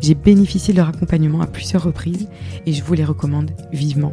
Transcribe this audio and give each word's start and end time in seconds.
J'ai 0.00 0.14
bénéficié 0.14 0.74
de 0.74 0.78
leur 0.78 0.88
accompagnement 0.88 1.40
à 1.40 1.46
plusieurs 1.46 1.82
reprises 1.82 2.28
et 2.66 2.72
je 2.72 2.82
vous 2.82 2.94
les 2.94 3.04
recommande 3.04 3.50
vivement. 3.72 4.12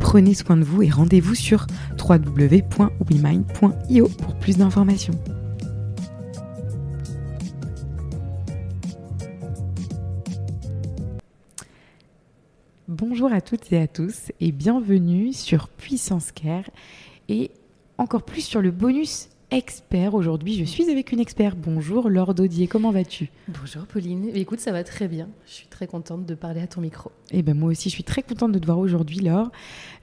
Prenez 0.00 0.34
soin 0.34 0.56
de 0.56 0.64
vous 0.64 0.82
et 0.82 0.90
rendez-vous 0.90 1.34
sur 1.34 1.66
www.wemind.io 1.98 4.08
pour 4.08 4.34
plus 4.36 4.58
d'informations. 4.58 5.14
Bonjour 12.88 13.32
à 13.32 13.40
toutes 13.40 13.72
et 13.72 13.78
à 13.78 13.86
tous 13.86 14.32
et 14.40 14.52
bienvenue 14.52 15.32
sur 15.32 15.68
Puissance 15.68 16.30
Care 16.30 16.68
et 17.28 17.50
encore 17.96 18.24
plus 18.24 18.42
sur 18.42 18.60
le 18.60 18.70
bonus 18.70 19.28
expert. 19.52 20.14
Aujourd'hui, 20.14 20.54
je 20.54 20.64
suis 20.64 20.90
avec 20.90 21.12
une 21.12 21.20
experte. 21.20 21.58
Bonjour 21.58 22.08
Laure 22.08 22.32
Daudier, 22.32 22.66
comment 22.66 22.90
vas-tu? 22.90 23.30
Bonjour 23.48 23.84
Pauline. 23.84 24.30
Écoute, 24.34 24.60
ça 24.60 24.72
va 24.72 24.82
très 24.82 25.08
bien. 25.08 25.28
Je 25.46 25.52
suis 25.52 25.66
très 25.66 25.86
contente 25.86 26.24
de 26.24 26.34
parler 26.34 26.62
à 26.62 26.66
ton 26.66 26.80
micro. 26.80 27.12
Eh 27.32 27.42
ben 27.42 27.54
moi 27.54 27.70
aussi, 27.70 27.90
je 27.90 27.94
suis 27.94 28.02
très 28.02 28.22
contente 28.22 28.52
de 28.52 28.58
te 28.58 28.64
voir 28.64 28.78
aujourd'hui, 28.78 29.18
Laure. 29.18 29.52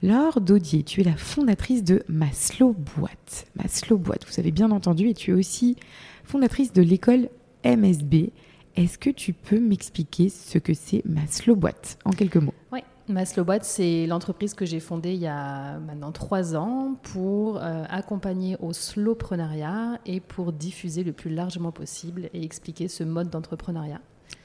Laure 0.04 0.40
Daudier, 0.40 0.84
tu 0.84 1.00
es 1.00 1.04
la 1.04 1.16
fondatrice 1.16 1.82
de 1.82 2.04
Maslow 2.08 2.76
Boîte. 2.96 3.48
Maslow 3.56 3.98
Boîte, 3.98 4.24
vous 4.28 4.38
avez 4.38 4.52
bien 4.52 4.70
entendu, 4.70 5.08
et 5.08 5.14
tu 5.14 5.32
es 5.32 5.34
aussi 5.34 5.74
fondatrice 6.22 6.72
de 6.72 6.82
l'école 6.82 7.28
MSB. 7.64 8.30
Est-ce 8.76 8.98
que 8.98 9.10
tu 9.10 9.32
peux 9.32 9.58
m'expliquer 9.58 10.28
ce 10.28 10.58
que 10.58 10.74
c'est 10.74 11.02
Maslow 11.04 11.56
Boîte 11.56 11.98
en 12.04 12.10
quelques 12.10 12.36
mots? 12.36 12.54
Oui, 12.72 12.80
Maslowbot, 13.10 13.58
c'est 13.62 14.06
l'entreprise 14.06 14.54
que 14.54 14.64
j'ai 14.64 14.80
fondée 14.80 15.14
il 15.14 15.20
y 15.20 15.26
a 15.26 15.78
maintenant 15.80 16.12
trois 16.12 16.54
ans 16.54 16.94
pour 17.02 17.58
euh, 17.58 17.84
accompagner 17.88 18.56
au 18.60 18.72
slowpreneuriat 18.72 19.98
et 20.06 20.20
pour 20.20 20.52
diffuser 20.52 21.02
le 21.02 21.12
plus 21.12 21.30
largement 21.30 21.72
possible 21.72 22.30
et 22.32 22.44
expliquer 22.44 22.88
ce 22.88 23.02
mode 23.02 23.28
d'entrepreneuriat. 23.28 24.00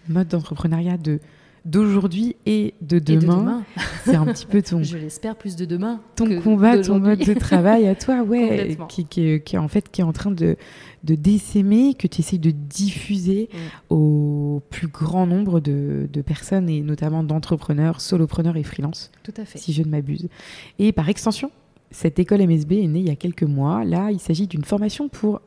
Mode 0.09 0.27
d'entrepreneuriat 0.29 0.97
de 0.97 1.19
d'aujourd'hui 1.65 2.35
et 2.45 2.75
de 2.81 2.99
demain. 2.99 3.63
C'est 4.05 4.15
un 4.15 4.25
petit 4.25 4.45
peu 4.45 4.61
ton. 4.61 4.83
Je 4.83 4.97
l'espère 4.97 5.35
plus 5.35 5.55
de 5.55 5.65
demain. 5.65 5.99
Ton 6.15 6.39
combat, 6.41 6.79
ton 6.79 6.99
mode 6.99 7.19
de 7.19 7.33
travail 7.33 7.87
à 7.87 7.95
toi, 7.95 8.21
ouais, 8.21 8.77
qui, 8.87 9.05
qui, 9.05 9.21
est 9.21 9.57
en 9.57 9.67
fait 9.67 9.89
qui 9.89 10.01
est 10.01 10.03
en 10.03 10.13
train 10.13 10.31
de, 10.31 10.55
de 11.03 11.15
décémer, 11.15 11.95
que 11.95 12.07
tu 12.07 12.21
essayes 12.21 12.39
de 12.39 12.51
diffuser 12.51 13.49
mm. 13.51 13.57
au 13.89 14.61
plus 14.69 14.87
grand 14.87 15.25
nombre 15.25 15.59
de, 15.59 16.07
de 16.11 16.21
personnes 16.21 16.69
et 16.69 16.81
notamment 16.81 17.23
d'entrepreneurs, 17.23 17.99
solopreneurs 17.99 18.57
et 18.57 18.63
freelance. 18.63 19.11
Tout 19.23 19.33
à 19.37 19.45
fait. 19.45 19.57
Si 19.57 19.73
je 19.73 19.81
ne 19.81 19.89
m'abuse. 19.89 20.29
Et 20.77 20.91
par 20.91 21.09
extension, 21.09 21.51
cette 21.89 22.19
école 22.19 22.45
MSB 22.45 22.73
est 22.73 22.87
née 22.87 22.99
il 22.99 23.07
y 23.07 23.11
a 23.11 23.15
quelques 23.15 23.43
mois. 23.43 23.83
Là, 23.83 24.11
il 24.11 24.19
s'agit 24.19 24.47
d'une 24.47 24.63
formation 24.63 25.09
pour 25.09 25.41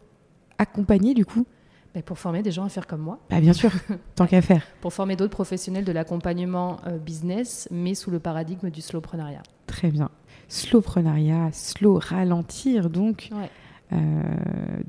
accompagner 0.59 1.15
du 1.15 1.25
coup 1.25 1.47
pour 2.05 2.19
former 2.19 2.43
des 2.43 2.51
gens 2.51 2.65
à 2.65 2.69
faire 2.69 2.87
comme 2.87 3.01
moi. 3.01 3.19
Bah, 3.31 3.41
bien 3.41 3.53
sûr, 3.53 3.71
tant 4.15 4.27
qu'à 4.27 4.43
faire. 4.43 4.63
Pour 4.81 4.93
former 4.93 5.17
d'autres 5.17 5.33
professionnels 5.33 5.85
de 5.85 5.93
l'accompagnement 5.93 6.79
euh, 6.87 6.99
business, 6.99 7.69
mais 7.71 7.95
sous 7.95 8.11
le 8.11 8.19
paradigme 8.21 8.71
du 8.71 8.81
slowpreneuriat. 8.81 9.43
Très 9.67 9.91
bien. 9.91 10.11
Slowpreneuriat, 10.49 11.51
slow, 11.53 11.99
ralentir 11.99 12.91
donc. 12.91 13.31
Euh, 13.93 13.97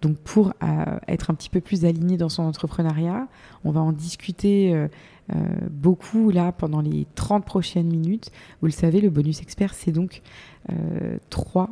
donc 0.02 0.18
pour 0.18 0.54
euh, 0.62 1.00
être 1.08 1.32
un 1.32 1.34
petit 1.34 1.50
peu 1.50 1.62
plus 1.62 1.86
aligné 1.86 2.18
dans 2.18 2.30
son 2.30 2.44
entrepreneuriat, 2.44 3.28
on 3.64 3.72
va 3.72 3.82
en 3.82 3.92
discuter 3.92 4.88
beaucoup 5.70 6.32
là 6.32 6.52
pendant 6.52 6.82
les 6.82 7.06
30 7.16 7.46
prochaines 7.46 7.88
minutes. 7.88 8.32
Vous 8.62 8.68
le 8.68 8.74
savez, 8.74 9.00
le 9.00 9.10
bonus 9.10 9.42
expert, 9.42 9.74
c'est 9.74 9.92
donc 9.92 10.22
3 11.30 11.64
euh, 11.64 11.68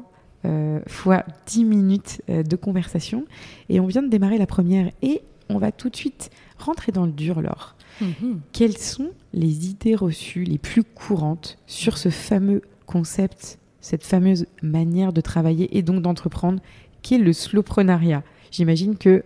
fois 0.87 1.23
10 1.47 1.63
minutes 1.65 2.21
euh, 2.29 2.43
de 2.43 2.55
conversation. 2.55 3.25
Et 3.69 3.79
on 3.79 3.87
vient 3.87 4.03
de 4.03 4.09
démarrer 4.09 4.37
la 4.37 4.47
première 4.47 4.91
et 5.01 5.21
on 5.49 5.57
va 5.57 5.71
tout 5.71 5.89
de 5.89 5.95
suite 5.95 6.29
rentrer 6.57 6.91
dans 6.91 7.05
le 7.05 7.11
dur, 7.11 7.41
Laure. 7.41 7.75
Mhm. 8.01 8.41
Quelles 8.51 8.77
sont 8.77 9.11
les 9.33 9.69
idées 9.69 9.95
reçues 9.95 10.43
les 10.43 10.57
plus 10.57 10.83
courantes 10.83 11.57
sur 11.65 11.97
ce 11.97 12.09
fameux 12.09 12.61
concept, 12.85 13.59
cette 13.81 14.03
fameuse 14.03 14.45
manière 14.61 15.13
de 15.13 15.21
travailler 15.21 15.77
et 15.77 15.81
donc 15.81 16.01
d'entreprendre, 16.01 16.61
qu'est 17.01 17.17
le 17.17 17.33
slowpreneuriat? 17.33 18.23
J'imagine 18.51 18.97
que 18.97 19.23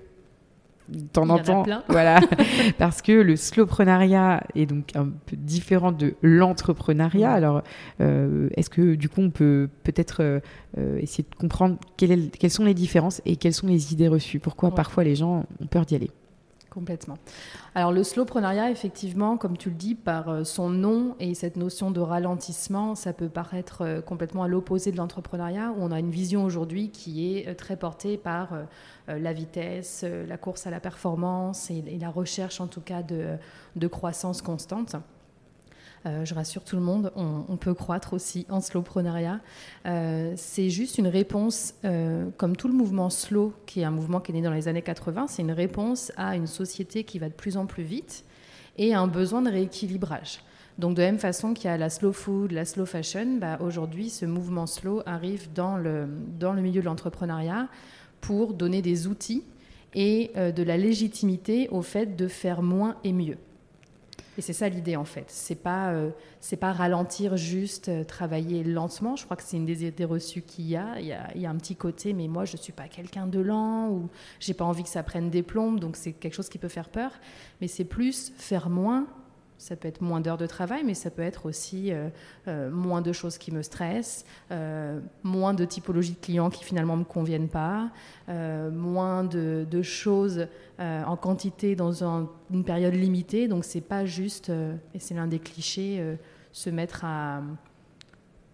t'en 1.14 1.30
entends. 1.30 1.64
Voilà. 1.88 2.20
Parce 2.78 3.02
que 3.02 3.12
le 3.12 3.36
slowpreneuriat 3.36 4.44
est 4.56 4.66
donc 4.66 4.96
un 4.96 5.06
peu 5.26 5.36
différent 5.36 5.92
de 5.92 6.16
l'entrepreneuriat. 6.22 7.32
Alors, 7.32 7.64
euh, 8.02 8.50
est-ce 8.56 8.70
que 8.70 8.96
du 8.96 9.10
coup, 9.10 9.22
on 9.22 9.30
peut 9.30 9.70
peut-être 9.84 10.22
euh, 10.22 10.40
euh, 10.78 10.98
essayer 11.00 11.26
de 11.30 11.36
comprendre 11.36 11.78
quelles 11.98 12.52
sont 12.52 12.66
les 12.66 12.74
différences 12.74 13.22
et 13.26 13.36
quelles 13.36 13.54
sont 13.54 13.68
les 13.68 13.94
idées 13.94 14.08
reçues? 14.08 14.40
Pourquoi 14.40 14.74
parfois 14.74 15.04
les 15.04 15.16
gens 15.16 15.46
ont 15.62 15.68
peur 15.68 15.86
d'y 15.86 15.96
aller? 15.96 16.12
Complètement. 16.72 17.18
Alors 17.76 17.92
le 17.92 18.02
slowpreneuriat, 18.02 18.72
effectivement, 18.72 19.36
comme 19.36 19.58
tu 19.58 19.70
le 19.70 19.76
dis, 19.76 19.94
par 19.94 20.30
euh, 20.30 20.44
son 20.46 20.70
nom 20.70 21.18
et 21.20 21.34
cette 21.36 21.58
notion 21.58 21.92
de 21.92 22.00
ralentissement, 22.00 22.96
ça 22.96 23.12
peut 23.12 23.28
paraître 23.28 23.82
euh, 23.82 24.02
complètement 24.02 24.44
à 24.44 24.48
l'opposé 24.48 24.94
de 24.94 24.96
l'entrepreneuriat, 24.96 25.74
où 25.76 25.84
on 25.84 25.92
a 25.92 26.00
une 26.00 26.12
vision 26.12 26.46
aujourd'hui 26.46 26.90
qui 26.90 27.36
est 27.36 27.50
euh, 27.50 27.56
très 27.56 27.76
portée 27.76 28.18
par 28.18 28.54
la 29.08 29.34
vitesse, 29.34 30.06
la 30.06 30.38
course 30.38 30.68
à 30.68 30.70
la 30.70 30.80
performance 30.80 31.70
et, 31.70 31.84
la 32.00 32.10
recherche 32.10 32.62
en 32.62 32.68
tout 32.68 32.80
cas 32.80 33.02
de 33.04 33.88
croissance 33.88 34.42
constante. 34.42 34.96
Euh, 36.06 36.26
je 36.26 36.34
rassure 36.34 36.64
tout 36.64 36.76
le 36.76 36.82
monde, 36.82 37.12
on, 37.16 37.58
peut 37.58 37.76
croître 37.76 38.14
aussi 38.14 38.48
en 38.50 38.60
slowpreneuriat. 38.60 39.40
Euh, 39.86 40.34
c'est 40.36 40.70
juste 40.70 40.98
une 40.98 41.08
réponse, 41.08 41.76
euh, 41.86 42.28
comme 42.38 42.56
tout 42.56 42.68
le 42.68 42.74
mouvement 42.74 43.12
slow, 43.12 43.54
qui 43.68 43.82
est 43.82 43.84
un 43.84 43.92
mouvement 43.92 44.20
qui 44.20 44.32
est 44.32 44.36
né 44.36 44.42
dans 44.42 44.52
les 44.52 44.68
années 44.68 44.82
80, 44.82 45.28
c'est 45.28 45.44
une 45.44 45.52
réponse 45.52 46.12
à 46.18 46.36
une 46.36 46.48
société 46.48 47.04
qui 47.04 47.20
va 47.20 47.30
de 47.30 47.34
plus 47.34 47.56
en 47.56 47.68
plus 47.68 47.84
vite 47.84 48.24
et 48.78 48.96
un 48.96 49.06
besoin 49.06 49.44
de 49.44 49.52
rééquilibrage. 49.52 50.40
Donc 50.80 50.96
de 50.96 51.02
la 51.02 51.08
même 51.08 51.20
façon 51.20 51.54
qu'il 51.54 51.66
y 51.66 51.74
a 51.74 51.78
la 51.78 51.90
slow 51.92 52.14
food, 52.14 52.52
la 52.52 52.66
slow 52.66 52.88
fashion, 52.88 53.38
bah, 53.40 53.60
aujourd'hui 53.62 54.10
ce 54.10 54.26
mouvement 54.26 54.66
slow 54.66 55.04
arrive 55.06 55.54
dans 55.54 55.78
le, 55.78 56.08
dans 56.40 56.54
le 56.54 56.62
milieu 56.64 56.82
de 56.82 56.86
l'entrepreneuriat 56.86 57.68
pour 58.22 58.54
donner 58.54 58.82
des 58.82 59.06
outils 59.06 59.44
et 59.94 60.32
de 60.36 60.64
la 60.64 60.78
légitimité 60.78 61.68
au 61.70 61.82
fait 61.82 62.16
de 62.16 62.28
faire 62.30 62.62
moins 62.62 62.96
et 63.04 63.12
mieux. 63.12 63.38
Et 64.42 64.44
c'est 64.44 64.54
ça 64.54 64.68
l'idée 64.70 64.96
en 64.96 65.06
fait. 65.06 65.26
C'est 65.28 65.54
pas 65.54 65.92
euh, 65.92 66.10
c'est 66.40 66.58
pas 66.58 66.74
ralentir 66.74 67.38
juste 67.38 67.90
euh, 67.90 68.04
travailler 68.04 68.64
lentement. 68.64 69.16
Je 69.16 69.24
crois 69.24 69.38
que 69.38 69.44
c'est 69.44 69.56
une 69.56 69.68
des 69.68 69.86
idées 69.86 70.04
reçues 70.04 70.42
qu'il 70.42 70.66
y 70.68 70.76
a. 70.76 71.00
Il 71.00 71.06
y 71.06 71.14
a, 71.14 71.30
il 71.36 71.42
y 71.42 71.46
a 71.46 71.50
un 71.52 71.58
petit 71.58 71.76
côté, 71.76 72.12
mais 72.14 72.28
moi 72.28 72.44
je 72.44 72.58
suis 72.58 72.74
pas 72.74 72.88
quelqu'un 72.88 73.28
de 73.28 73.40
lent 73.40 73.90
ou 73.92 74.10
j'ai 74.40 74.56
pas 74.56 74.66
envie 74.66 74.82
que 74.82 74.90
ça 74.90 75.04
prenne 75.04 75.30
des 75.30 75.44
plombes, 75.44 75.80
donc 75.80 75.96
c'est 75.96 76.14
quelque 76.14 76.34
chose 76.34 76.50
qui 76.50 76.58
peut 76.58 76.70
faire 76.70 76.90
peur. 76.90 77.12
Mais 77.62 77.68
c'est 77.68 77.86
plus 77.86 78.34
faire 78.36 78.72
moins 78.72 79.06
ça 79.62 79.76
peut 79.76 79.88
être 79.88 80.02
moins 80.02 80.22
d'heures 80.22 80.40
de 80.40 80.48
travail, 80.48 80.84
mais 80.84 80.96
ça 80.96 81.12
peut 81.12 81.22
être 81.22 81.46
aussi 81.46 81.92
euh, 81.92 82.10
euh, 82.48 82.72
moins 82.72 83.02
de 83.02 83.14
choses 83.14 83.38
qui 83.38 83.52
me 83.52 83.62
stressent, 83.62 84.26
euh, 84.50 85.00
moins 85.22 85.54
de 85.54 85.66
typologies 85.66 86.14
de 86.14 86.20
clients 86.20 86.50
qui 86.50 86.64
finalement 86.64 86.96
ne 86.96 87.02
me 87.02 87.06
conviennent 87.06 87.48
pas, 87.48 87.92
moins 88.28 89.24
de, 89.24 89.82
choses 89.84 90.48
en 90.80 91.18
quantité 91.18 91.76
dans 91.76 92.04
une 92.50 92.64
période 92.64 92.96
limitée. 92.96 93.48
Donc 93.48 93.66
c'est 93.66 93.82
pas 93.82 94.06
juste, 94.06 94.50
et 94.94 95.00
c'est 95.00 95.14
l'un 95.14 95.28
des 95.28 95.40
clichés, 95.40 96.18
se 96.54 96.70
mettre 96.70 97.04
à 97.04 97.42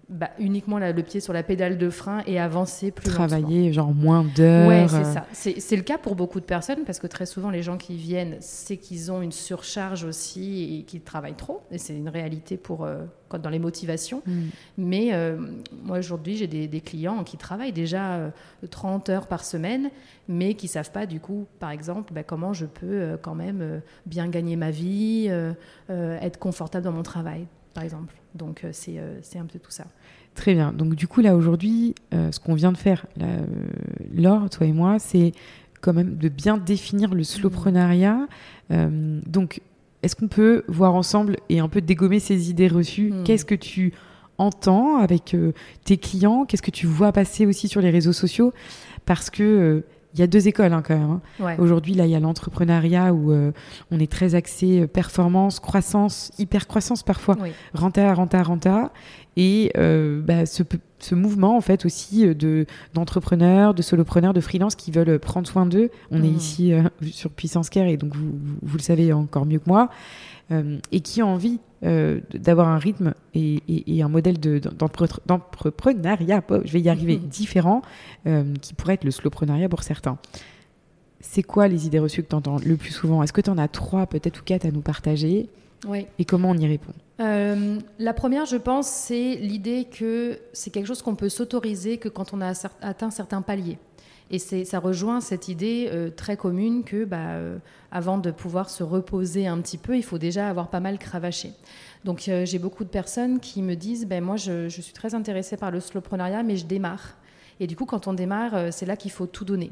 bah, 0.10 0.30
uniquement 0.40 0.80
le 0.80 1.04
pied 1.04 1.20
sur 1.20 1.34
la 1.34 1.44
pédale 1.44 1.78
de 1.78 1.90
frein 1.90 2.24
et 2.28 2.40
avancer 2.40 2.92
plus 2.92 3.10
Travailler 3.10 3.74
genre 3.74 3.94
moins 3.94 4.24
d'heures. 4.24 4.68
Ouais, 4.70 4.88
c'est 4.88 5.04
ça. 5.04 5.26
C'est 5.34 5.76
le 5.76 5.82
cas 5.82 5.98
pour 5.98 6.16
beaucoup 6.16 6.40
de 6.40 6.46
personnes 6.46 6.86
parce 6.86 7.00
que 7.00 7.08
très 7.08 7.26
souvent 7.26 7.50
les 7.50 7.62
gens 7.62 7.78
qui 7.78 7.98
viennent, 7.98 8.38
c'est 8.40 8.78
qu'ils 8.78 9.12
ont 9.12 9.22
une 9.22 9.34
surcharge 9.34 10.06
aussi 10.06 10.80
et 10.80 10.84
qu'ils 10.84 11.02
travaillent 11.02 11.36
trop. 11.36 11.62
Et 11.72 11.78
c'est 11.78 11.94
une 11.94 12.08
réalité 12.08 12.56
pour 12.56 12.86
euh, 12.86 13.04
dans 13.38 13.50
les 13.50 13.60
motivations. 13.60 14.22
Mm. 14.26 14.42
Mais 14.78 15.14
euh, 15.14 15.38
moi 15.84 16.00
aujourd'hui, 16.00 16.38
j'ai 16.38 16.48
des, 16.48 16.82
clients 16.82 17.26
qui 17.26 17.36
travaillent 17.36 17.74
déjà 17.74 18.32
30 18.70 19.10
heures 19.10 19.28
par 19.28 19.44
semaine, 19.44 19.90
mais 20.30 20.54
qui 20.54 20.70
savent 20.70 20.92
pas 20.92 21.06
du 21.06 21.20
coup, 21.20 21.48
par 21.60 21.72
exemple, 21.72 22.14
bah, 22.14 22.24
comment 22.24 22.54
je 22.54 22.66
peux 22.66 23.18
quand 23.22 23.36
même 23.36 23.82
bien 24.06 24.30
gagner 24.30 24.56
ma 24.56 24.72
vie, 24.72 25.30
être 25.90 26.40
confortable 26.40 26.86
dans 26.86 26.94
mon 26.94 27.04
travail 27.04 27.46
par 27.78 27.84
exemple. 27.84 28.16
Donc 28.34 28.64
euh, 28.64 28.72
euh, 28.90 29.20
c'est 29.22 29.38
un 29.38 29.46
peu 29.46 29.60
tout 29.60 29.70
ça. 29.70 29.86
Très 30.34 30.56
bien. 30.56 30.74
Donc 30.74 30.96
du 30.96 31.08
coup 31.08 31.22
là 31.22 31.36
aujourd'hui, 31.36 31.94
euh, 32.12 32.32
ce 32.32 32.40
qu'on 32.40 32.56
vient 32.56 32.72
de 32.72 32.78
faire, 32.78 33.06
Laure, 34.16 34.50
toi 34.50 34.66
et 34.66 34.72
moi, 34.72 34.98
c'est 34.98 35.32
quand 35.80 35.94
même 35.94 36.16
de 36.16 36.28
bien 36.28 36.58
définir 36.58 37.14
le 37.14 37.24
slowprenariat. 37.24 38.28
donc 38.72 39.62
est-ce 40.02 40.16
qu'on 40.16 40.28
peut 40.28 40.64
voir 40.68 40.96
ensemble 40.96 41.38
et 41.50 41.60
un 41.60 41.70
peu 41.70 41.82
dégommer 41.82 42.20
ces 42.20 42.50
idées 42.50 42.68
reçues? 42.68 43.12
Hmm. 43.12 43.24
Qu'est-ce 43.24 43.46
que 43.46 43.54
tu 43.54 43.94
entends 44.40 44.98
avec 44.98 45.36
tes 45.84 45.98
clients? 45.98 46.46
Qu'est-ce 46.46 46.64
que 46.64 46.72
tu 46.72 46.88
vois 46.88 47.12
passer 47.12 47.46
aussi 47.46 47.68
sur 47.68 47.82
les 47.82 47.92
réseaux 47.92 48.14
sociaux? 48.14 48.54
Parce 49.06 49.30
que 49.30 49.84
il 50.18 50.22
y 50.22 50.24
a 50.24 50.28
deux 50.28 50.48
écoles 50.48 50.74
hein, 50.74 50.82
quand 50.86 50.98
même. 50.98 51.20
Hein. 51.40 51.56
Aujourd'hui, 51.60 51.94
là, 51.94 52.06
il 52.06 52.12
y 52.12 52.16
a 52.16 52.20
l'entrepreneuriat 52.20 53.14
où 53.14 53.32
euh, 53.32 53.52
on 53.92 54.00
est 54.00 54.12
très 54.12 54.34
axé 54.34 54.82
euh, 54.82 54.88
performance, 54.88 55.60
croissance, 55.60 56.32
hyper 56.40 56.68
croissance 56.68 57.04
parfois, 57.04 57.38
renta, 57.74 58.14
renta, 58.14 58.42
renta. 58.42 58.92
Et 59.36 59.72
euh, 59.78 60.20
bah, 60.22 60.48
ce, 60.48 60.64
ce, 60.98 61.14
mouvement, 61.14 61.56
en 61.56 61.62
fait, 61.62 61.86
aussi 61.86 62.26
de 62.34 62.66
d'entrepreneurs, 62.96 63.76
de 63.76 63.84
solopreneurs, 63.84 64.34
de 64.34 64.42
freelance 64.42 64.76
qui 64.76 64.90
veulent 64.90 65.20
prendre 65.20 65.48
soin 65.48 65.68
d'eux. 65.68 65.92
On 66.10 66.24
est 66.24 66.28
hmm. 66.28 66.36
ici 66.36 66.74
sur 67.12 67.30
Puissance 67.30 67.70
Care 67.70 67.86
et 67.86 67.98
donc 67.98 68.16
vous, 68.16 68.32
vous, 68.64 68.78
le 68.78 68.82
savez 68.82 69.14
encore 69.14 69.46
mieux 69.46 69.60
que 69.60 69.70
moi. 69.70 69.90
et 70.92 71.02
qui 71.02 71.22
ont 71.22 71.34
envie 71.34 71.60
euh, 71.84 72.22
d'avoir 72.34 72.70
un 72.70 72.80
rythme 72.80 73.14
et, 73.36 73.62
un 74.02 74.10
modèle 74.10 74.40
d'entrepreneuriat, 74.40 76.42
je 76.64 76.72
vais 76.72 76.82
y 76.82 76.90
arriver, 76.90 77.18
différent, 77.18 77.82
euh, 78.26 78.54
qui 78.62 78.74
pourrait 78.74 78.96
être 78.96 79.04
le 79.04 79.12
slowprenariat 79.12 79.70
pour 79.70 79.84
certains. 79.84 80.18
C'est 81.20 81.44
quoi 81.44 81.68
les 81.68 81.86
idées 81.86 82.00
reçues 82.00 82.24
que 82.24 82.30
tu 82.30 82.36
entends 82.36 82.58
le 82.66 82.78
plus 82.78 82.92
souvent? 82.92 83.22
Est-ce 83.22 83.34
que 83.34 83.42
tu 83.42 83.50
en 83.50 83.58
as 83.58 83.68
trois, 83.68 84.08
peut-être, 84.08 84.40
ou 84.40 84.44
quatre 84.44 84.66
à 84.66 84.72
nous 84.72 84.82
partager? 84.82 85.50
Oui. 85.88 86.08
Et 86.18 86.26
comment 86.26 86.50
on 86.50 86.58
y 86.58 86.66
répond? 86.66 86.94
Euh, 87.20 87.78
la 88.00 88.14
première, 88.14 88.46
je 88.46 88.58
pense, 88.58 88.88
c'est 88.88 89.36
l'idée 89.36 89.86
que 89.86 90.40
c'est 90.54 90.72
quelque 90.72 90.88
chose 90.88 91.02
qu'on 91.02 91.16
peut 91.16 91.30
s'autoriser 91.30 91.98
que 91.98 92.10
quand 92.10 92.34
on 92.34 92.42
a 92.42 92.54
atteint 92.82 93.12
certains 93.12 93.42
paliers. 93.42 93.78
Et 94.30 94.40
ça 94.40 94.80
rejoint 94.80 95.22
cette 95.22 95.48
idée 95.48 95.90
euh, 95.92 96.10
très 96.10 96.36
commune 96.36 96.84
que, 96.84 97.06
bah, 97.06 97.32
euh, 97.32 97.58
avant 97.92 98.18
de 98.18 98.32
pouvoir 98.32 98.70
se 98.70 98.84
reposer 98.84 99.48
un 99.48 99.60
petit 99.62 99.78
peu, 99.78 99.96
il 99.96 100.04
faut 100.04 100.18
déjà 100.18 100.50
avoir 100.50 100.70
pas 100.70 100.82
mal 100.82 100.98
cravaché. 100.98 101.54
Donc, 102.04 102.28
euh, 102.28 102.46
j'ai 102.46 102.60
beaucoup 102.60 102.84
de 102.84 102.90
personnes 102.90 103.40
qui 103.40 103.62
me 103.62 103.76
disent, 103.76 104.06
ben 104.06 104.22
moi, 104.22 104.36
je, 104.36 104.68
suis 104.68 104.94
très 104.94 105.16
intéressée 105.16 105.56
par 105.56 105.72
le 105.72 105.80
slowprenariat, 105.80 106.44
mais 106.44 106.58
je 106.58 106.66
démarre. 106.66 107.16
Et 107.60 107.68
du 107.68 107.76
coup, 107.76 107.86
quand 107.86 108.08
on 108.08 108.14
démarre, 108.14 108.72
c'est 108.72 108.86
là 108.86 108.96
qu'il 108.96 109.12
faut 109.12 109.26
tout 109.26 109.46
donner. 109.46 109.72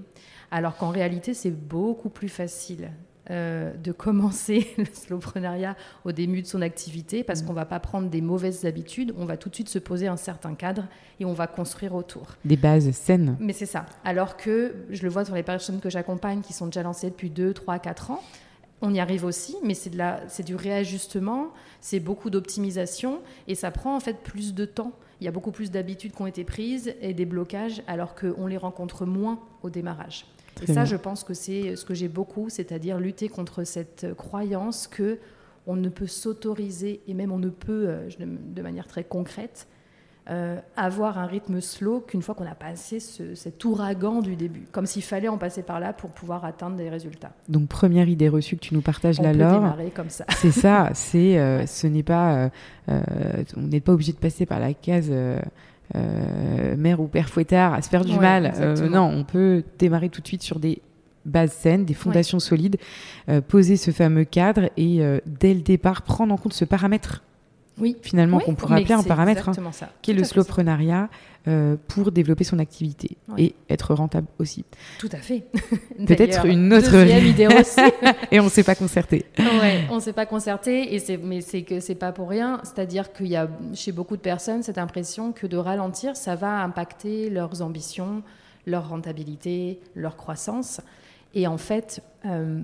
Alors 0.49 0.75
qu'en 0.77 0.89
réalité, 0.89 1.33
c'est 1.33 1.51
beaucoup 1.51 2.09
plus 2.09 2.29
facile 2.29 2.89
euh, 3.31 3.73
de 3.73 3.91
commencer 3.91 4.67
le 4.77 4.85
slowprenariat 4.85 5.75
au 6.03 6.11
début 6.11 6.43
de 6.43 6.47
son 6.47 6.61
activité 6.61 7.23
parce 7.23 7.41
mm. 7.41 7.45
qu'on 7.45 7.53
ne 7.53 7.57
va 7.57 7.65
pas 7.65 7.79
prendre 7.79 8.09
des 8.09 8.21
mauvaises 8.21 8.65
habitudes, 8.65 9.13
on 9.17 9.25
va 9.25 9.35
tout 9.35 9.49
de 9.49 9.55
suite 9.55 9.69
se 9.69 9.79
poser 9.79 10.07
un 10.07 10.17
certain 10.17 10.53
cadre 10.53 10.85
et 11.19 11.25
on 11.25 11.33
va 11.33 11.47
construire 11.47 11.95
autour. 11.95 12.35
Des 12.45 12.57
bases 12.57 12.91
saines. 12.91 13.35
Mais 13.39 13.53
c'est 13.53 13.65
ça. 13.65 13.87
Alors 14.03 14.37
que 14.37 14.75
je 14.91 15.01
le 15.03 15.09
vois 15.09 15.25
sur 15.25 15.33
les 15.33 15.43
personnes 15.43 15.79
que 15.79 15.89
j'accompagne 15.89 16.41
qui 16.41 16.53
sont 16.53 16.67
déjà 16.67 16.83
lancées 16.83 17.09
depuis 17.09 17.29
2, 17.29 17.53
3, 17.53 17.79
4 17.79 18.11
ans, 18.11 18.21
on 18.81 18.93
y 18.93 18.99
arrive 18.99 19.25
aussi, 19.25 19.55
mais 19.63 19.73
c'est, 19.73 19.89
de 19.89 19.97
la, 19.97 20.21
c'est 20.27 20.43
du 20.43 20.55
réajustement, 20.55 21.47
c'est 21.81 21.99
beaucoup 21.99 22.29
d'optimisation 22.29 23.21
et 23.47 23.55
ça 23.55 23.71
prend 23.71 23.95
en 23.95 23.99
fait 23.99 24.17
plus 24.21 24.53
de 24.53 24.65
temps. 24.65 24.91
Il 25.21 25.25
y 25.25 25.27
a 25.27 25.31
beaucoup 25.31 25.51
plus 25.51 25.71
d'habitudes 25.71 26.13
qui 26.13 26.21
ont 26.21 26.27
été 26.27 26.43
prises 26.43 26.93
et 27.01 27.13
des 27.13 27.25
blocages 27.25 27.81
alors 27.87 28.13
qu'on 28.15 28.47
les 28.47 28.57
rencontre 28.57 29.05
moins 29.05 29.39
au 29.63 29.69
démarrage 29.69 30.25
et 30.61 30.73
ça, 30.73 30.85
je 30.85 30.95
pense 30.95 31.23
que 31.23 31.33
c'est 31.33 31.75
ce 31.75 31.85
que 31.85 31.93
j'ai 31.93 32.07
beaucoup, 32.07 32.49
c'est-à-dire 32.49 32.99
lutter 32.99 33.29
contre 33.29 33.63
cette 33.63 34.13
croyance 34.15 34.87
que 34.87 35.19
on 35.67 35.75
ne 35.75 35.89
peut 35.89 36.07
s'autoriser, 36.07 37.01
et 37.07 37.13
même 37.13 37.31
on 37.31 37.39
ne 37.39 37.49
peut, 37.49 37.85
euh, 37.87 38.09
de 38.19 38.61
manière 38.61 38.87
très 38.87 39.03
concrète, 39.03 39.67
euh, 40.29 40.59
avoir 40.75 41.19
un 41.19 41.27
rythme 41.27 41.61
slow 41.61 41.99
qu'une 41.99 42.23
fois 42.23 42.33
qu'on 42.33 42.47
a 42.47 42.55
passé 42.55 42.99
cet 42.99 43.63
ouragan 43.63 44.21
du 44.21 44.35
début, 44.35 44.65
comme 44.71 44.87
s'il 44.87 45.03
fallait 45.03 45.27
en 45.27 45.37
passer 45.37 45.61
par 45.61 45.79
là 45.79 45.93
pour 45.93 46.09
pouvoir 46.09 46.45
atteindre 46.45 46.75
des 46.75 46.89
résultats. 46.89 47.31
Donc 47.47 47.67
première 47.67 48.09
idée 48.09 48.27
reçue 48.27 48.55
que 48.55 48.61
tu 48.61 48.73
nous 48.73 48.81
partages 48.81 49.21
là, 49.21 49.33
Laure. 49.33 49.75
comme 49.93 50.09
ça. 50.09 50.25
C'est 50.37 50.51
ça. 50.51 50.89
C'est, 50.95 51.37
euh, 51.37 51.67
ce 51.67 51.85
n'est 51.85 52.01
pas, 52.01 52.49
on 52.87 53.61
n'est 53.61 53.81
pas 53.81 53.93
obligé 53.93 54.13
de 54.13 54.17
passer 54.17 54.47
par 54.47 54.59
la 54.59 54.73
case 54.73 55.11
mère 55.93 56.99
ou 56.99 57.07
père 57.07 57.29
fouettard 57.29 57.73
à 57.73 57.81
se 57.81 57.89
faire 57.89 58.05
du 58.05 58.17
mal. 58.19 58.53
Euh, 58.57 58.89
non, 58.89 59.11
on 59.13 59.23
peut 59.23 59.63
démarrer 59.79 60.09
tout 60.09 60.21
de 60.21 60.27
suite 60.27 60.43
sur 60.43 60.59
des 60.59 60.81
bases 61.25 61.53
saines, 61.53 61.85
des 61.85 61.93
fondations 61.93 62.39
solides, 62.39 62.77
euh, 63.29 63.41
poser 63.41 63.77
ce 63.77 63.91
fameux 63.91 64.25
cadre 64.25 64.69
et 64.77 65.01
dès 65.25 65.53
le 65.53 65.61
départ 65.61 66.01
prendre 66.03 66.33
en 66.33 66.37
compte 66.37 66.53
ce 66.53 66.65
paramètre 66.65 67.23
oui. 67.77 67.97
finalement, 68.01 68.39
qu'on 68.39 68.55
pourrait 68.55 68.81
appeler 68.81 68.93
un 68.93 69.03
paramètre, 69.03 69.49
hein, 69.49 69.53
qui 70.01 70.11
est 70.11 70.13
le 70.13 70.23
slowprenariat 70.23 71.09
euh, 71.47 71.75
pour 71.87 72.11
développer 72.11 72.43
son 72.43 72.57
activité 72.57 73.17
et 73.37 73.53
être 73.69 73.93
rentable 73.93 74.27
aussi. 74.39 74.65
Tout 74.97 75.09
à 75.11 75.17
fait. 75.17 75.43
Peut-être 76.07 76.45
une 76.45 76.73
autre 76.73 76.95
idée 76.95 77.47
aussi. 77.47 77.81
et 78.31 78.39
on 78.39 78.45
ne 78.45 78.49
s'est 78.49 78.63
pas 78.63 78.75
concerté. 78.75 79.25
Ouais, 79.37 79.85
on 79.91 79.95
ne 79.95 79.99
s'est 79.99 80.13
pas 80.13 80.25
concerté, 80.25 80.95
et 80.95 81.17
mais 81.17 81.41
c'est 81.41 81.61
que 81.61 81.79
c'est 81.79 81.95
pas 81.95 82.11
pour 82.11 82.29
rien. 82.29 82.61
C'est-à-dire 82.63 83.13
qu'il 83.13 83.27
y 83.27 83.35
a 83.35 83.47
chez 83.73 83.91
beaucoup 83.91 84.15
de 84.15 84.21
personnes 84.21 84.63
cette 84.63 84.77
impression 84.77 85.33
que 85.33 85.45
de 85.45 85.57
ralentir, 85.57 86.15
ça 86.15 86.35
va 86.35 86.63
impacter 86.63 87.29
leurs 87.29 87.61
ambitions, 87.61 88.23
leur 88.65 88.89
rentabilité, 88.89 89.79
leur 89.95 90.15
croissance. 90.15 90.81
Et 91.35 91.47
en 91.47 91.57
fait, 91.57 92.01
euh, 92.25 92.61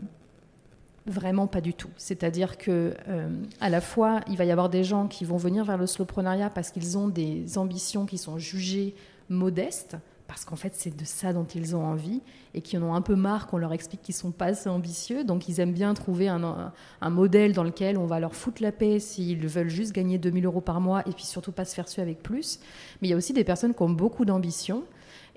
Vraiment 1.07 1.47
pas 1.47 1.61
du 1.61 1.73
tout. 1.73 1.89
C'est-à-dire 1.97 2.57
que 2.59 2.93
euh, 3.07 3.29
à 3.59 3.69
la 3.69 3.81
fois, 3.81 4.21
il 4.27 4.37
va 4.37 4.45
y 4.45 4.51
avoir 4.51 4.69
des 4.69 4.83
gens 4.83 5.07
qui 5.07 5.25
vont 5.25 5.37
venir 5.37 5.65
vers 5.65 5.77
le 5.77 5.87
slowprenariat 5.87 6.51
parce 6.51 6.69
qu'ils 6.69 6.97
ont 6.97 7.07
des 7.07 7.57
ambitions 7.57 8.05
qui 8.05 8.19
sont 8.19 8.37
jugées 8.37 8.93
modestes, 9.27 9.97
parce 10.27 10.45
qu'en 10.45 10.55
fait 10.55 10.73
c'est 10.75 10.95
de 10.95 11.03
ça 11.03 11.33
dont 11.33 11.45
ils 11.45 11.75
ont 11.75 11.83
envie, 11.83 12.21
et 12.53 12.61
qui 12.61 12.77
en 12.77 12.83
ont 12.83 12.93
un 12.93 13.01
peu 13.01 13.15
marre 13.15 13.47
qu'on 13.47 13.57
leur 13.57 13.73
explique 13.73 14.03
qu'ils 14.03 14.13
sont 14.13 14.31
pas 14.31 14.47
assez 14.47 14.69
ambitieux. 14.69 15.23
Donc 15.23 15.49
ils 15.49 15.59
aiment 15.59 15.73
bien 15.73 15.93
trouver 15.95 16.27
un, 16.27 16.71
un, 17.01 17.09
modèle 17.09 17.53
dans 17.53 17.63
lequel 17.63 17.97
on 17.97 18.05
va 18.05 18.19
leur 18.19 18.35
foutre 18.35 18.61
la 18.61 18.71
paix 18.71 18.99
s'ils 18.99 19.47
veulent 19.47 19.69
juste 19.69 19.93
gagner 19.93 20.19
2000 20.19 20.45
euros 20.45 20.61
par 20.61 20.81
mois, 20.81 21.01
et 21.07 21.13
puis 21.13 21.25
surtout 21.25 21.51
pas 21.51 21.65
se 21.65 21.73
faire 21.73 21.87
suer 21.87 22.03
avec 22.03 22.21
plus. 22.21 22.59
Mais 23.01 23.07
il 23.07 23.11
y 23.11 23.13
a 23.13 23.17
aussi 23.17 23.33
des 23.33 23.43
personnes 23.43 23.73
qui 23.73 23.81
ont 23.81 23.89
beaucoup 23.89 24.23
d'ambition 24.23 24.83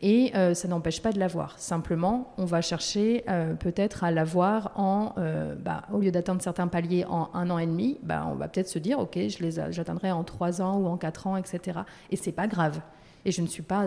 et 0.01 0.33
euh, 0.35 0.55
ça 0.55 0.69
n'empêche 0.69 1.01
pas 1.01 1.13
de 1.13 1.19
l'avoir. 1.19 1.59
Simplement, 1.59 2.33
on 2.37 2.45
va 2.45 2.61
chercher 2.61 3.25
euh, 3.29 3.55
peut-être 3.55 4.05
à 4.05 4.11
l'avoir 4.11 4.73
en, 4.77 5.15
euh, 5.19 5.55
bah, 5.55 5.85
au 5.93 5.99
lieu 5.99 6.11
d'atteindre 6.11 6.43
certains 6.43 6.69
paliers 6.69 7.05
en 7.07 7.31
un 7.33 7.51
an 7.51 7.59
et 7.59 7.67
demi, 7.67 7.99
bah, 8.03 8.27
on 8.31 8.35
va 8.35 8.49
peut-être 8.49 8.69
se 8.69 8.79
dire, 8.79 8.99
ok, 8.99 9.15
je 9.15 9.43
les 9.43 9.73
j'atteindrai 9.73 10.11
en 10.11 10.25
trois 10.25 10.61
ans 10.61 10.79
ou 10.79 10.87
en 10.87 10.97
quatre 10.97 11.27
ans, 11.27 11.37
etc. 11.37 11.81
Et 12.11 12.17
c'est 12.17 12.33
pas 12.33 12.47
grave. 12.47 12.81
Et 13.25 13.33
je 13.33 13.41
ne 13.41 13.47
suis 13.47 13.63
pas 13.63 13.87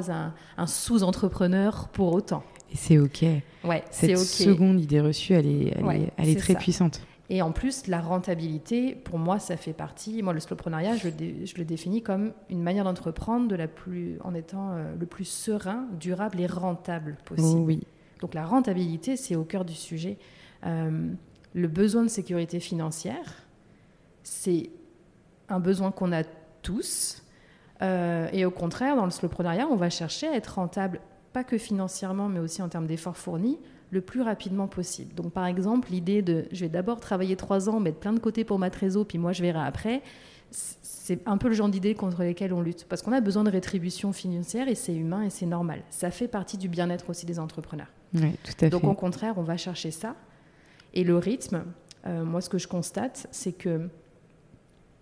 un, 0.57 0.67
sous-entrepreneur 0.67 1.89
pour 1.89 2.13
autant. 2.13 2.43
Et 2.71 2.75
c'est 2.75 2.97
ok. 2.97 3.23
Ouais, 3.63 3.83
Cette 3.91 4.17
seconde 4.17 4.81
idée 4.81 4.99
reçue, 4.99 5.33
elle 5.33 5.45
est, 5.45 5.77
elle 6.17 6.29
est, 6.29 6.39
très 6.39 6.55
puissante. 6.55 7.01
Et 7.29 7.41
en 7.41 7.51
plus, 7.51 7.87
la 7.87 7.99
rentabilité, 7.99 8.95
pour 8.95 9.19
moi, 9.19 9.37
ça 9.37 9.57
fait 9.57 9.73
partie. 9.73 10.23
Moi, 10.23 10.31
le 10.31 10.39
slowprenariat, 10.39 10.95
je, 10.95 11.09
je 11.09 11.57
le 11.57 11.65
définis 11.65 12.01
comme 12.01 12.31
une 12.49 12.63
manière 12.63 12.85
d'entreprendre 12.85 13.49
de 13.49 13.55
la 13.55 13.67
plus, 13.67 14.17
en 14.23 14.33
étant 14.33 14.71
euh, 14.71 14.95
le 14.97 15.05
plus 15.05 15.25
serein, 15.25 15.87
durable 15.99 16.39
et 16.39 16.47
rentable 16.47 17.17
possible. 17.25 17.61
Oui. 17.61 17.83
Donc 18.21 18.33
la 18.33 18.45
rentabilité, 18.45 19.17
c'est 19.17 19.35
au 19.35 19.43
cœur 19.43 19.65
du 19.65 19.73
sujet. 19.73 20.17
Euh, 20.65 21.09
le 21.53 21.67
besoin 21.67 22.03
de 22.03 22.07
sécurité 22.07 22.59
financière, 22.59 23.43
c'est 24.23 24.69
un 25.49 25.59
besoin 25.59 25.91
qu'on 25.91 26.13
a 26.13 26.23
tous. 26.61 27.23
Euh, 27.81 28.27
et 28.31 28.45
au 28.45 28.51
contraire, 28.51 28.95
dans 28.95 29.05
le 29.05 29.11
slowprenariat, 29.11 29.67
on 29.67 29.75
va 29.75 29.89
chercher 29.89 30.27
à 30.27 30.35
être 30.35 30.55
rentable, 30.55 31.01
pas 31.33 31.43
que 31.43 31.57
financièrement, 31.57 32.29
mais 32.29 32.39
aussi 32.39 32.61
en 32.61 32.69
termes 32.69 32.87
d'efforts 32.87 33.17
fournis, 33.17 33.59
le 33.89 34.01
plus 34.01 34.21
rapidement 34.21 34.67
possible. 34.67 35.13
Donc 35.15 35.31
par 35.31 35.45
exemple, 35.45 35.89
l'idée 35.91 36.21
de 36.21 36.45
je 36.51 36.61
vais 36.61 36.69
d'abord 36.69 36.99
travailler 36.99 37.35
trois 37.35 37.69
ans, 37.69 37.79
mettre 37.79 37.99
plein 37.99 38.13
de 38.13 38.19
côté 38.19 38.43
pour 38.43 38.59
ma 38.59 38.69
trésor, 38.69 39.05
puis 39.05 39.17
moi 39.17 39.33
je 39.33 39.41
verrai 39.41 39.65
après, 39.65 40.01
c'est 40.51 41.25
un 41.25 41.37
peu 41.37 41.47
le 41.47 41.53
genre 41.53 41.69
d'idée 41.69 41.93
contre 41.95 42.23
lesquelles 42.23 42.53
on 42.53 42.61
lutte. 42.61 42.85
Parce 42.85 43.01
qu'on 43.01 43.13
a 43.13 43.21
besoin 43.21 43.43
de 43.43 43.49
rétribution 43.49 44.13
financière 44.13 44.67
et 44.67 44.75
c'est 44.75 44.95
humain 44.95 45.23
et 45.23 45.29
c'est 45.29 45.45
normal. 45.45 45.83
Ça 45.89 46.11
fait 46.11 46.27
partie 46.27 46.57
du 46.57 46.67
bien-être 46.67 47.09
aussi 47.09 47.25
des 47.25 47.39
entrepreneurs. 47.39 47.91
Oui, 48.13 48.35
tout 48.43 48.65
à 48.65 48.69
Donc 48.69 48.83
au 48.83 48.93
contraire, 48.93 49.33
on 49.37 49.43
va 49.43 49.57
chercher 49.57 49.91
ça. 49.91 50.15
Et 50.93 51.03
le 51.03 51.17
rythme, 51.17 51.63
euh, 52.05 52.23
moi 52.23 52.41
ce 52.41 52.49
que 52.49 52.57
je 52.57 52.67
constate, 52.67 53.27
c'est 53.31 53.51
que 53.51 53.89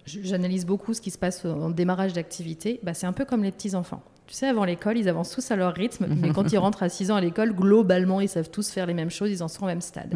j'analyse 0.06 0.66
beaucoup 0.66 0.94
ce 0.94 1.02
qui 1.02 1.12
se 1.12 1.18
passe 1.18 1.46
en 1.46 1.70
démarrage 1.70 2.14
d'activité, 2.14 2.80
bah, 2.84 2.94
c'est 2.94 3.08
un 3.08 3.14
peu 3.14 3.26
comme 3.26 3.44
les 3.44 3.52
petits-enfants. 3.52 4.04
Tu 4.28 4.34
sais, 4.34 4.48
avant 4.48 4.66
l'école, 4.66 4.98
ils 4.98 5.08
avancent 5.08 5.32
tous 5.32 5.52
à 5.52 5.56
leur 5.56 5.74
rythme, 5.74 6.08
mais 6.22 6.30
quand 6.30 6.52
ils 6.52 6.58
rentrent 6.58 6.84
à 6.84 6.90
6 6.90 7.12
ans 7.12 7.16
à 7.16 7.22
l'école, 7.22 7.54
globalement, 7.54 8.22
ils 8.22 8.30
savent 8.30 8.50
tous 8.50 8.70
faire 8.72 8.86
les 8.86 8.94
mêmes 8.94 9.12
choses, 9.12 9.32
ils 9.32 9.44
en 9.44 9.48
sont 9.48 9.64
au 9.64 9.68
même 9.68 9.82
stade. 9.82 10.16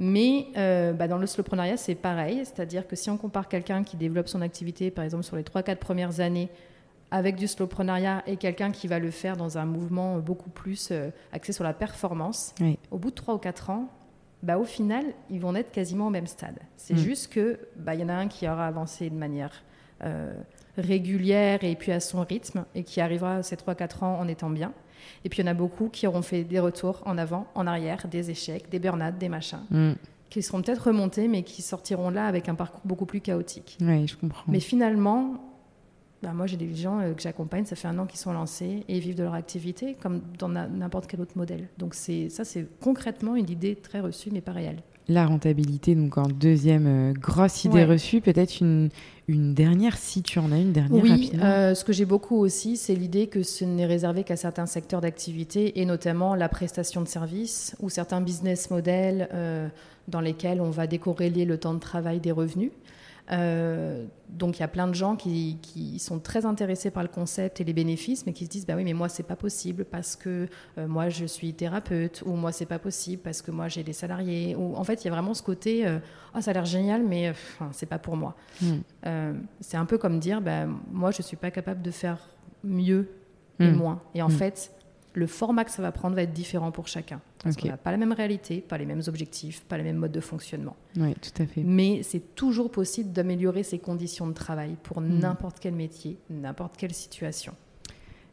Mais 0.00 0.46
euh, 0.56 0.92
bah, 0.92 1.08
dans 1.08 1.18
le 1.18 1.26
slowprenariat, 1.26 1.76
c'est 1.76 1.96
pareil, 1.96 2.42
c'est-à-dire 2.44 2.86
que 2.86 2.94
si 2.94 3.10
on 3.10 3.16
compare 3.16 3.48
quelqu'un 3.48 3.82
qui 3.82 3.96
développe 3.96 4.28
son 4.28 4.42
activité, 4.42 4.92
par 4.92 5.04
exemple, 5.04 5.24
sur 5.24 5.34
les 5.34 5.42
3-4 5.42 5.76
premières 5.76 6.20
années, 6.20 6.48
avec 7.10 7.36
du 7.36 7.48
slowprenariat 7.48 8.22
et 8.26 8.36
quelqu'un 8.36 8.70
qui 8.70 8.86
va 8.86 8.98
le 8.98 9.10
faire 9.10 9.36
dans 9.36 9.58
un 9.58 9.64
mouvement 9.64 10.18
beaucoup 10.18 10.50
plus 10.50 10.90
euh, 10.92 11.10
axé 11.32 11.52
sur 11.52 11.64
la 11.64 11.72
performance, 11.72 12.54
au 12.90 12.98
bout 12.98 13.10
de 13.10 13.14
3 13.16 13.34
ou 13.34 13.38
4 13.38 13.70
ans, 13.70 13.88
bah, 14.42 14.58
au 14.58 14.64
final, 14.64 15.04
ils 15.30 15.40
vont 15.40 15.54
être 15.54 15.72
quasiment 15.72 16.08
au 16.08 16.10
même 16.10 16.26
stade. 16.26 16.58
C'est 16.76 16.94
mm. 16.94 16.98
juste 16.98 17.32
que 17.32 17.58
bah, 17.76 17.94
y 17.94 18.04
en 18.04 18.08
a 18.08 18.14
un 18.14 18.28
qui 18.28 18.48
aura 18.48 18.66
avancé 18.66 19.10
de 19.10 19.16
manière 19.16 19.64
euh, 20.04 20.32
régulière 20.78 21.64
et 21.64 21.74
puis 21.74 21.92
à 21.92 22.00
son 22.00 22.24
rythme 22.24 22.64
et 22.74 22.84
qui 22.84 23.00
arrivera 23.00 23.36
à 23.36 23.42
ces 23.42 23.56
3-4 23.56 24.04
ans 24.04 24.18
en 24.20 24.28
étant 24.28 24.50
bien. 24.50 24.72
Et 25.24 25.28
puis 25.28 25.40
il 25.40 25.46
y 25.46 25.48
en 25.48 25.50
a 25.50 25.54
beaucoup 25.54 25.88
qui 25.88 26.06
auront 26.06 26.22
fait 26.22 26.44
des 26.44 26.60
retours 26.60 27.02
en 27.06 27.18
avant, 27.18 27.46
en 27.54 27.66
arrière, 27.66 28.06
des 28.08 28.30
échecs, 28.30 28.68
des 28.70 28.78
burn 28.78 29.12
des 29.18 29.28
machins. 29.28 29.60
Mm. 29.70 29.92
qui 30.30 30.42
seront 30.42 30.60
peut-être 30.60 30.88
remontés, 30.88 31.28
mais 31.28 31.42
qui 31.42 31.62
sortiront 31.62 32.10
là 32.10 32.26
avec 32.26 32.48
un 32.48 32.54
parcours 32.54 32.82
beaucoup 32.84 33.06
plus 33.06 33.20
chaotique. 33.20 33.78
Oui, 33.80 34.06
je 34.06 34.16
comprends. 34.16 34.44
Mais 34.46 34.60
finalement, 34.60 35.47
bah, 36.22 36.32
moi, 36.32 36.46
j'ai 36.46 36.56
des 36.56 36.74
gens 36.74 36.98
euh, 37.00 37.12
que 37.12 37.22
j'accompagne, 37.22 37.64
ça 37.64 37.76
fait 37.76 37.86
un 37.86 37.98
an 37.98 38.06
qu'ils 38.06 38.18
sont 38.18 38.32
lancés 38.32 38.84
et 38.88 38.96
ils 38.96 39.00
vivent 39.00 39.14
de 39.14 39.22
leur 39.22 39.34
activité 39.34 39.96
comme 40.00 40.20
dans 40.38 40.48
n'importe 40.48 41.06
quel 41.06 41.20
autre 41.20 41.36
modèle. 41.36 41.68
Donc 41.78 41.94
ça, 41.94 42.44
c'est 42.44 42.66
concrètement 42.80 43.36
une 43.36 43.48
idée 43.48 43.76
très 43.76 44.00
reçue, 44.00 44.30
mais 44.32 44.40
pas 44.40 44.52
réelle. 44.52 44.82
La 45.10 45.26
rentabilité, 45.26 45.94
donc 45.94 46.18
en 46.18 46.26
deuxième 46.26 46.86
euh, 46.86 47.12
grosse 47.14 47.64
idée 47.64 47.84
reçue, 47.84 48.20
peut-être 48.20 48.60
une, 48.60 48.90
une 49.26 49.54
dernière, 49.54 49.96
si 49.96 50.22
tu 50.22 50.38
en 50.38 50.52
as 50.52 50.58
une 50.58 50.72
dernière 50.72 51.02
Oui, 51.02 51.32
euh, 51.42 51.74
ce 51.74 51.82
que 51.84 51.94
j'ai 51.94 52.04
beaucoup 52.04 52.36
aussi, 52.36 52.76
c'est 52.76 52.94
l'idée 52.94 53.28
que 53.28 53.42
ce 53.42 53.64
n'est 53.64 53.86
réservé 53.86 54.24
qu'à 54.24 54.36
certains 54.36 54.66
secteurs 54.66 55.00
d'activité, 55.00 55.80
et 55.80 55.86
notamment 55.86 56.34
la 56.34 56.50
prestation 56.50 57.00
de 57.00 57.08
services 57.08 57.74
ou 57.80 57.88
certains 57.88 58.20
business 58.20 58.70
models 58.70 59.28
dans 60.08 60.20
lesquels 60.20 60.60
on 60.60 60.70
va 60.70 60.86
décorréler 60.86 61.44
le 61.44 61.58
temps 61.58 61.74
de 61.74 61.80
travail 61.80 62.20
des 62.20 62.32
revenus. 62.32 62.70
Euh, 63.30 64.06
donc 64.28 64.58
il 64.58 64.60
y 64.60 64.64
a 64.64 64.68
plein 64.68 64.86
de 64.86 64.94
gens 64.94 65.16
qui, 65.16 65.58
sont 65.98 66.18
très 66.18 66.46
intéressés 66.46 66.90
par 66.90 67.02
le 67.02 67.08
concept 67.08 67.60
et 67.60 67.64
les 67.64 67.72
bénéfices, 67.72 68.24
mais 68.26 68.32
qui 68.32 68.44
se 68.44 68.50
disent 68.50 68.66
bah 68.66 68.74
oui 68.76 68.84
mais 68.84 68.92
moi 68.92 69.08
c'est 69.08 69.22
pas 69.22 69.36
possible 69.36 69.84
parce 69.84 70.16
que 70.16 70.48
euh, 70.78 70.86
moi 70.86 71.08
je 71.08 71.24
suis 71.24 71.52
thérapeute 71.54 72.22
ou 72.24 72.32
moi 72.32 72.52
c'est 72.52 72.66
pas 72.66 72.78
possible 72.78 73.22
parce 73.22 73.42
que 73.42 73.50
moi 73.50 73.68
j'ai 73.68 73.82
des 73.82 73.92
salariés 73.92 74.54
ou 74.56 74.76
en 74.76 74.84
fait 74.84 75.04
il 75.04 75.06
y 75.06 75.08
a 75.08 75.12
vraiment 75.12 75.34
ce 75.34 75.42
côté 75.42 75.86
euh, 75.86 75.98
oh, 76.34 76.40
ça 76.40 76.50
a 76.52 76.54
l'air 76.54 76.64
génial 76.64 77.02
mais 77.02 77.32
c'est 77.72 77.86
pas 77.86 77.98
pour 77.98 78.16
moi. 78.16 78.34
Hmm. 78.62 78.78
c'est 79.60 79.76
un 79.76 79.84
peu 79.84 79.98
comme 79.98 80.18
dire 80.18 80.40
bah, 80.40 80.66
moi 80.90 81.10
je 81.10 81.22
suis 81.22 81.36
pas 81.36 81.50
capable 81.50 81.82
de 81.82 81.90
faire 81.90 82.18
mieux 82.64 83.08
et 83.60 83.66
hmm. 83.66 83.76
moins 83.76 84.02
et 84.14 84.22
en 84.22 84.28
hmm. 84.28 84.32
fait 84.32 84.70
le 85.18 85.26
format 85.26 85.64
que 85.64 85.70
ça 85.70 85.82
va 85.82 85.92
prendre 85.92 86.16
va 86.16 86.22
être 86.22 86.32
différent 86.32 86.70
pour 86.70 86.88
chacun. 86.88 87.20
Parce 87.42 87.56
qu'on 87.56 87.68
n'a 87.68 87.76
pas 87.76 87.90
la 87.90 87.96
même 87.96 88.12
réalité, 88.12 88.60
pas 88.60 88.78
les 88.78 88.86
mêmes 88.86 89.02
objectifs, 89.06 89.62
pas 89.62 89.76
les 89.76 89.84
mêmes 89.84 89.96
modes 89.96 90.12
de 90.12 90.20
fonctionnement. 90.20 90.76
Oui, 90.96 91.14
tout 91.14 91.42
à 91.42 91.46
fait. 91.46 91.62
Mais 91.62 92.02
c'est 92.02 92.34
toujours 92.34 92.70
possible 92.70 93.12
d'améliorer 93.12 93.62
ses 93.62 93.78
conditions 93.78 94.26
de 94.26 94.32
travail 94.32 94.76
pour 94.82 95.00
hmm. 95.00 95.18
n'importe 95.18 95.58
quel 95.60 95.74
métier, 95.74 96.18
n'importe 96.30 96.76
quelle 96.76 96.94
situation. 96.94 97.54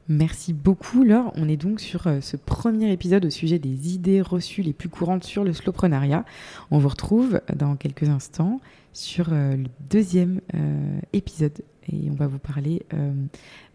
Merci 0.08 0.54
beaucoup 0.54 1.04
Laure. 1.04 1.34
On 1.36 1.50
est 1.50 1.58
donc 1.58 1.80
sur 1.80 2.06
euh, 2.06 2.22
ce 2.22 2.38
premier 2.38 2.92
épisode 2.92 3.26
au 3.26 3.32
sujet 3.32 3.58
des 3.58 3.96
idées 3.96 4.22
reçues 4.22 4.62
les 4.62 4.74
plus 4.74 4.88
courantes 4.88 5.24
sur 5.24 5.44
le 5.44 5.52
slowprenariat. 5.52 6.26
On 6.70 6.78
vous 6.78 6.90
retrouve 6.90 7.42
dans 7.56 7.76
quelques 7.76 8.08
instants 8.08 8.62
sur 8.94 9.34
euh, 9.34 9.56
le 9.56 9.66
deuxième 9.90 10.42
euh, 10.54 11.00
épisode 11.14 11.64
et 11.92 12.12
on 12.12 12.14
va 12.14 12.28
vous 12.28 12.40
parler 12.40 12.84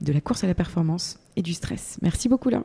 de 0.01 0.13
la 0.13 0.21
course 0.21 0.43
à 0.43 0.49
la 0.49 0.55
performance 0.55 1.21
et 1.37 1.43
du 1.43 1.55
stress. 1.55 1.97
Merci 2.03 2.29
beaucoup 2.29 2.51
Laure. 2.51 2.65